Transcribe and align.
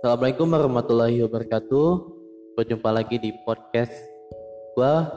Assalamualaikum 0.00 0.48
warahmatullahi 0.48 1.20
wabarakatuh. 1.28 1.88
Berjumpa 2.56 2.88
lagi 2.88 3.20
di 3.20 3.36
podcast 3.44 3.92
gua 4.72 5.12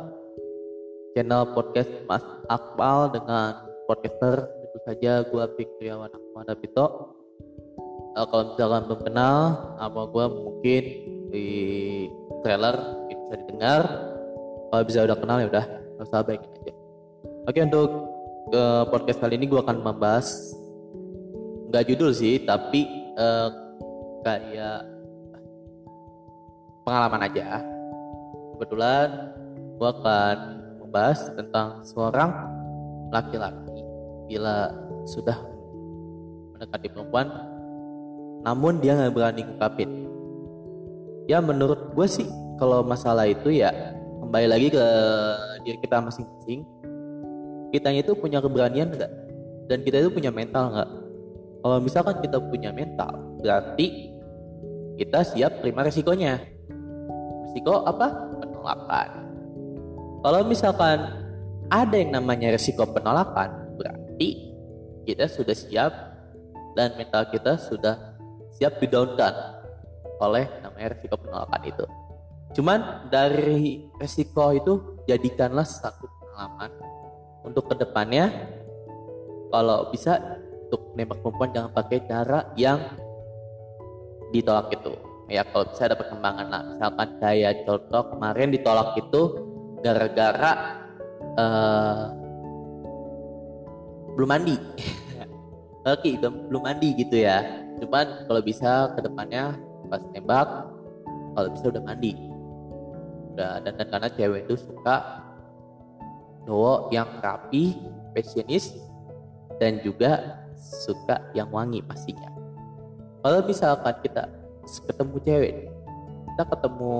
channel 1.16 1.56
podcast 1.56 1.88
Mas 2.04 2.20
Akmal 2.52 3.16
dengan 3.16 3.64
podcaster 3.88 4.44
tentu 4.44 4.80
saja 4.84 5.24
gua 5.32 5.48
Fikriawan 5.56 6.12
Akmal 6.12 6.44
Dapito. 6.44 7.16
Uh, 8.12 8.28
kalau 8.28 8.44
misalkan 8.52 8.84
belum 8.92 9.02
kenal 9.08 9.38
nama 9.80 10.02
gua 10.04 10.28
mungkin 10.28 10.84
di 11.32 11.48
trailer 12.44 12.76
bisa 13.08 13.40
didengar. 13.40 13.88
Kalau 14.68 14.84
bisa 14.84 15.08
udah 15.08 15.16
kenal 15.16 15.38
ya 15.40 15.48
udah 15.48 15.66
nggak 15.96 16.08
usah 16.12 16.28
aja. 16.28 16.44
Oke 17.48 17.60
untuk 17.64 17.92
uh, 18.52 18.84
podcast 18.92 19.24
kali 19.24 19.40
ini 19.40 19.48
gua 19.48 19.64
akan 19.64 19.80
membahas 19.80 20.28
nggak 21.72 21.88
judul 21.88 22.12
sih 22.12 22.44
tapi 22.44 22.84
uh, 23.16 23.63
kayak 24.24 24.88
pengalaman 26.88 27.28
aja. 27.28 27.60
Kebetulan 28.56 29.08
gue 29.76 29.90
akan 29.90 30.38
membahas 30.80 31.20
tentang 31.36 31.84
seorang 31.84 32.32
laki-laki 33.12 33.84
bila 34.32 34.72
sudah 35.04 35.36
mendekati 36.56 36.88
perempuan, 36.88 37.28
namun 38.48 38.80
dia 38.80 38.96
nggak 38.96 39.14
berani 39.14 39.42
ngungkapin. 39.44 39.90
Ya 41.28 41.40
menurut 41.40 41.92
gue 41.96 42.08
sih 42.08 42.28
kalau 42.60 42.84
masalah 42.84 43.28
itu 43.28 43.52
ya 43.52 43.72
kembali 44.24 44.48
lagi 44.48 44.68
ke 44.72 44.86
diri 45.68 45.78
kita 45.84 46.00
masing-masing. 46.04 46.64
Kita 47.74 47.90
itu 47.90 48.14
punya 48.14 48.38
keberanian 48.38 48.94
enggak? 48.94 49.10
Dan 49.66 49.82
kita 49.82 49.98
itu 49.98 50.14
punya 50.14 50.30
mental 50.30 50.70
enggak? 50.70 50.90
Kalau 51.64 51.78
misalkan 51.80 52.16
kita 52.22 52.38
punya 52.38 52.70
mental, 52.76 53.40
berarti 53.42 54.13
kita 54.98 55.26
siap 55.26 55.62
terima 55.62 55.86
resikonya. 55.86 56.42
Resiko 57.50 57.86
apa? 57.86 58.08
Penolakan. 58.42 59.10
Kalau 60.24 60.42
misalkan 60.48 60.98
ada 61.70 61.96
yang 61.98 62.14
namanya 62.14 62.54
resiko 62.54 62.86
penolakan, 62.86 63.78
berarti 63.78 64.54
kita 65.04 65.28
sudah 65.28 65.56
siap 65.58 65.94
dan 66.78 66.96
mental 66.96 67.28
kita 67.30 67.60
sudah 67.60 68.18
siap 68.54 68.78
didaunkan 68.80 69.34
oleh 70.22 70.46
namanya 70.62 70.94
resiko 70.96 71.18
penolakan 71.18 71.62
itu. 71.66 71.86
Cuman 72.54 73.10
dari 73.10 73.90
resiko 73.98 74.54
itu 74.54 74.74
jadikanlah 75.10 75.66
satu 75.66 76.06
pengalaman 76.06 76.72
untuk 77.44 77.68
ke 77.68 77.76
depannya 77.82 78.30
kalau 79.50 79.90
bisa 79.90 80.40
untuk 80.70 80.94
nembak 80.98 81.22
perempuan 81.22 81.52
jangan 81.54 81.72
pakai 81.74 82.00
cara 82.08 82.40
yang 82.58 82.80
ditolak 84.34 84.74
itu. 84.74 84.98
Ya 85.30 85.46
kalau 85.46 85.70
bisa 85.70 85.86
ada 85.88 85.96
perkembangan 85.96 86.48
lah. 86.50 86.62
Misalkan 86.76 87.10
kayak 87.22 87.54
contoh 87.64 88.04
kemarin 88.18 88.50
ditolak 88.50 88.90
itu 88.98 89.22
gara-gara 89.86 90.52
uh, 91.38 92.04
belum 94.18 94.30
mandi. 94.30 94.58
Oke 95.84 96.16
okay, 96.18 96.30
belum 96.50 96.64
mandi 96.64 96.90
gitu 96.98 97.24
ya. 97.24 97.46
Cuman 97.80 98.26
kalau 98.26 98.42
bisa 98.42 98.92
ke 98.98 99.00
depannya 99.06 99.56
pas 99.88 100.02
tembak 100.12 100.48
kalau 101.38 101.48
bisa 101.54 101.66
udah 101.70 101.84
mandi. 101.86 102.12
Udah 103.34 103.62
dan, 103.64 103.74
dan 103.78 103.88
karena 103.88 104.10
cewek 104.12 104.42
itu 104.50 104.56
suka 104.60 105.24
cowok 106.44 106.92
yang 106.92 107.08
rapi 107.24 107.80
passionis 108.12 108.76
dan 109.58 109.80
juga 109.80 110.44
suka 110.60 111.32
yang 111.32 111.48
wangi 111.52 111.80
pastinya 111.84 112.43
kalau 113.24 113.40
misalkan 113.48 113.96
kita 114.04 114.28
ketemu 114.68 115.16
cewek 115.24 115.54
kita 116.34 116.44
ketemu 116.50 116.96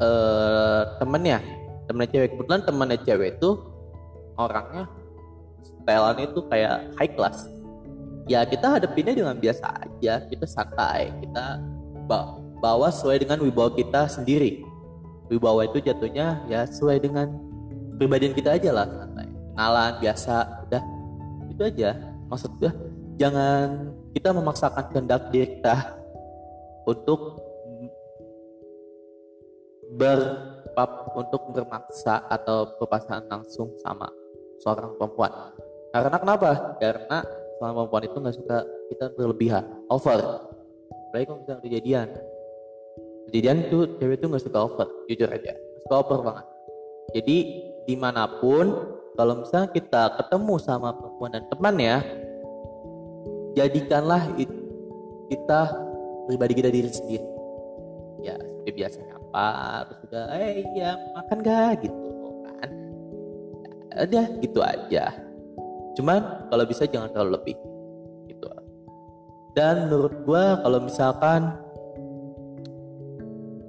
uh, 0.00 0.82
temennya 1.00 1.40
temennya 1.90 2.10
cewek. 2.14 2.28
Kebetulan 2.38 2.62
temennya 2.62 2.98
cewek 3.02 3.28
itu 3.40 3.50
orangnya 4.38 4.84
styleannya 5.60 6.24
itu 6.30 6.40
kayak 6.46 6.76
high 6.96 7.12
class. 7.16 7.50
Ya 8.30 8.46
kita 8.46 8.78
hadapinnya 8.78 9.18
dengan 9.18 9.36
biasa 9.40 9.66
aja 9.74 10.22
kita 10.30 10.46
santai 10.46 11.10
kita 11.18 11.58
bawa 12.62 12.94
sesuai 12.94 13.26
dengan 13.26 13.42
wibawa 13.42 13.74
kita 13.74 14.06
sendiri. 14.06 14.62
Wibawa 15.26 15.66
itu 15.66 15.82
jatuhnya 15.82 16.42
ya 16.46 16.62
sesuai 16.66 17.02
dengan 17.02 17.26
pribadian 17.98 18.36
kita 18.36 18.54
aja 18.54 18.70
lah 18.70 18.86
santai. 18.86 19.26
Kenalan 19.26 19.92
biasa 19.98 20.34
udah. 20.70 20.84
Itu 21.50 21.62
aja 21.66 21.90
maksud 22.30 22.54
gue 22.62 22.70
jangan 23.20 23.92
kita 24.16 24.32
memaksakan 24.32 24.84
kehendak 24.88 25.28
diri 25.28 25.60
kita 25.60 25.76
untuk 26.88 27.36
berpap 29.92 31.12
untuk 31.12 31.52
bermaksa 31.52 32.24
atau 32.32 32.80
berpasangan 32.80 33.28
langsung 33.28 33.76
sama 33.84 34.08
seorang 34.64 34.96
perempuan. 34.96 35.52
Karena 35.92 36.16
kenapa? 36.16 36.50
Karena 36.80 37.20
seorang 37.60 37.74
perempuan 37.84 38.04
itu 38.08 38.16
nggak 38.16 38.36
suka 38.40 38.58
kita 38.88 39.04
berlebihan, 39.12 39.64
over. 39.92 40.48
Baik 41.12 41.26
kalau 41.28 41.42
misalnya 41.42 41.62
kejadian, 41.66 42.08
kejadian 43.28 43.56
itu 43.66 43.78
cewek 43.98 44.16
itu 44.16 44.26
nggak 44.30 44.44
suka 44.46 44.58
over, 44.64 44.88
jujur 45.10 45.28
aja, 45.28 45.52
suka 45.84 45.94
over 46.00 46.18
banget. 46.24 46.46
Jadi 47.18 47.36
di 47.84 47.94
mana 47.98 48.30
pun, 48.38 48.96
kalau 49.18 49.42
misalnya 49.42 49.74
kita 49.74 50.14
ketemu 50.22 50.54
sama 50.62 50.94
perempuan 50.94 51.34
dan 51.34 51.44
teman 51.50 51.76
jadikanlah 53.54 54.22
kita 55.30 55.60
pribadi 56.26 56.52
kita 56.58 56.70
diri 56.70 56.90
sendiri. 56.90 57.28
Ya 58.20 58.36
seperti 58.36 58.70
biasanya 58.76 59.12
apa 59.16 59.46
terus 59.88 59.98
juga 60.06 60.20
eh 60.36 60.62
ya 60.76 60.90
makan 61.16 61.38
gak 61.40 61.70
gitu 61.82 62.08
kan. 62.46 62.70
Ya, 64.06 64.24
gitu 64.38 64.60
aja. 64.62 65.04
Cuman 65.98 66.46
kalau 66.46 66.64
bisa 66.68 66.86
jangan 66.86 67.10
terlalu 67.10 67.30
lebih 67.40 67.56
gitu. 68.30 68.46
Dan 69.58 69.90
menurut 69.90 70.14
gue 70.22 70.44
kalau 70.62 70.78
misalkan 70.86 71.40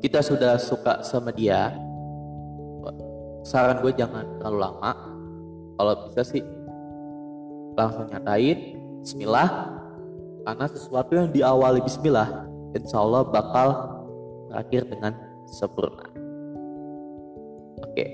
kita 0.06 0.22
sudah 0.22 0.62
suka 0.62 1.02
sama 1.02 1.34
dia 1.34 1.74
saran 3.42 3.82
gue 3.82 3.90
jangan 3.98 4.28
terlalu 4.38 4.60
lama. 4.62 4.92
Kalau 5.82 5.94
bisa 6.06 6.22
sih 6.22 6.44
langsung 7.74 8.06
nyatain 8.14 8.81
Bismillah. 9.02 9.50
Karena 10.42 10.66
sesuatu 10.70 11.12
yang 11.14 11.30
diawali 11.30 11.86
Bismillah 11.86 12.50
insya 12.74 12.98
Allah 13.02 13.22
bakal 13.28 13.68
berakhir 14.50 14.88
dengan 14.90 15.14
sempurna. 15.50 16.06
Oke. 17.86 18.06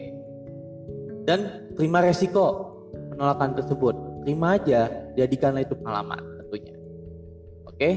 Dan 1.28 1.72
terima 1.76 2.04
resiko 2.04 2.76
penolakan 3.14 3.56
tersebut. 3.60 3.96
Terima 4.24 4.60
aja 4.60 4.92
jadikanlah 5.16 5.64
itu 5.64 5.76
pengalaman 5.76 6.22
tentunya. 6.44 6.76
Oke? 7.68 7.90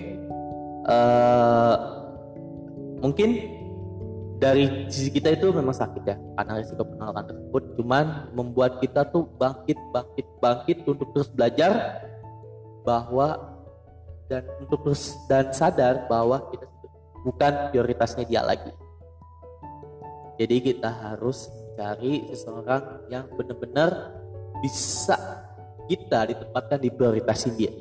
Uh, 0.90 1.76
mungkin 3.02 3.60
dari 4.40 4.88
sisi 4.88 5.12
kita 5.12 5.36
itu 5.36 5.52
memang 5.52 5.76
sakit 5.76 6.02
ya 6.02 6.16
karena 6.16 6.52
resiko 6.58 6.82
penolakan 6.82 7.24
tersebut. 7.34 7.62
Cuman 7.78 8.04
membuat 8.34 8.82
kita 8.82 9.06
tuh 9.10 9.28
bangkit 9.38 9.78
bangkit 9.94 10.26
bangkit 10.40 10.78
untuk 10.88 11.12
terus 11.14 11.28
belajar 11.30 12.02
bahwa 12.82 13.58
dan 14.30 14.46
untuk 14.62 14.86
terus 14.86 15.18
dan 15.26 15.50
sadar 15.50 16.06
bahwa 16.06 16.38
kita 16.54 16.66
bukan 17.26 17.52
prioritasnya 17.74 18.24
dia 18.24 18.42
lagi. 18.46 18.70
Jadi 20.40 20.56
kita 20.72 20.88
harus 20.88 21.50
cari 21.76 22.30
seseorang 22.32 23.10
yang 23.12 23.28
benar-benar 23.36 24.16
bisa 24.64 25.18
kita 25.90 26.30
ditempatkan 26.30 26.78
di 26.80 26.88
prioritasin 26.88 27.58
dia. 27.58 27.74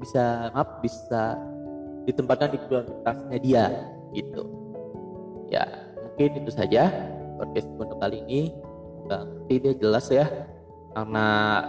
Bisa 0.00 0.48
maaf 0.54 0.80
bisa 0.80 1.36
ditempatkan 2.06 2.54
di 2.54 2.58
prioritasnya 2.62 3.38
dia 3.42 3.64
gitu. 4.14 4.46
Ya 5.50 5.66
mungkin 6.00 6.46
itu 6.46 6.50
saja 6.54 6.88
podcast 7.36 7.68
untuk 7.76 7.98
kali 7.98 8.22
ini. 8.24 8.54
Dia 9.50 9.74
jelas 9.76 10.06
ya. 10.08 10.24
Karena 10.96 11.26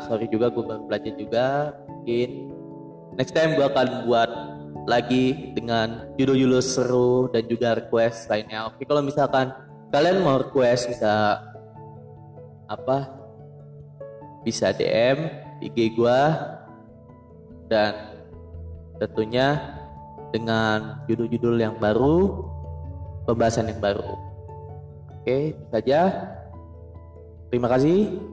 sorry 0.08 0.32
juga 0.32 0.48
gue 0.48 0.64
baru 0.64 0.88
belajar 0.88 1.14
juga 1.20 1.76
mungkin 1.92 2.56
next 3.18 3.34
time 3.34 3.58
gue 3.58 3.66
akan 3.66 4.06
buat 4.06 4.30
lagi 4.88 5.52
dengan 5.52 6.16
judul-judul 6.16 6.64
seru 6.64 7.28
dan 7.34 7.44
juga 7.50 7.76
request 7.76 8.32
lainnya. 8.32 8.72
Oke, 8.72 8.88
kalau 8.88 9.04
misalkan 9.04 9.52
kalian 9.92 10.24
mau 10.24 10.40
request 10.40 10.88
bisa 10.88 11.44
apa? 12.72 13.12
Bisa 14.48 14.72
DM 14.72 15.28
IG 15.60 15.98
gue 15.98 16.22
dan 17.68 18.16
tentunya 19.02 19.76
dengan 20.32 21.04
judul-judul 21.12 21.60
yang 21.60 21.76
baru, 21.76 22.48
pembahasan 23.28 23.68
yang 23.68 23.82
baru. 23.84 24.16
Oke, 25.20 25.52
itu 25.52 25.64
saja. 25.68 26.00
Terima 27.52 27.68
kasih. 27.68 28.24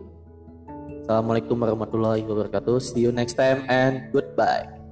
Assalamualaikum 1.05 1.61
warahmatullahi 1.61 2.25
wabarakatuh. 2.25 2.81
See 2.81 3.05
you 3.05 3.13
next 3.13 3.37
time 3.37 3.69
and 3.69 4.09
goodbye. 4.09 4.84